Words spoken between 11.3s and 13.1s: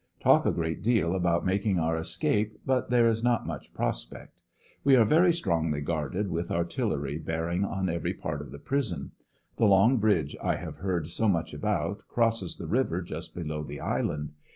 about crosses the river